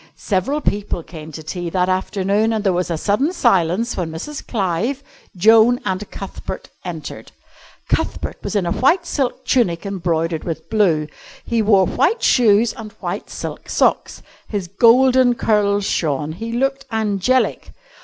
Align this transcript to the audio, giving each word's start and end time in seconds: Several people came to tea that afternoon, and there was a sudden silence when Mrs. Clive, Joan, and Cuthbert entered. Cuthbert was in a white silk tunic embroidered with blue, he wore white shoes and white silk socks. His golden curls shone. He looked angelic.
Several 0.15 0.61
people 0.61 1.03
came 1.03 1.31
to 1.31 1.43
tea 1.43 1.69
that 1.69 1.87
afternoon, 1.87 2.53
and 2.53 2.63
there 2.63 2.73
was 2.73 2.89
a 2.89 2.97
sudden 2.97 3.31
silence 3.31 3.95
when 3.95 4.09
Mrs. 4.09 4.43
Clive, 4.47 5.03
Joan, 5.37 5.79
and 5.85 6.09
Cuthbert 6.09 6.71
entered. 6.83 7.31
Cuthbert 7.87 8.37
was 8.43 8.55
in 8.55 8.65
a 8.65 8.71
white 8.71 9.05
silk 9.05 9.45
tunic 9.45 9.85
embroidered 9.85 10.43
with 10.43 10.71
blue, 10.71 11.07
he 11.45 11.61
wore 11.61 11.85
white 11.85 12.23
shoes 12.23 12.73
and 12.73 12.93
white 12.93 13.29
silk 13.29 13.69
socks. 13.69 14.23
His 14.47 14.67
golden 14.67 15.35
curls 15.35 15.85
shone. 15.85 16.31
He 16.31 16.51
looked 16.51 16.83
angelic. 16.91 17.71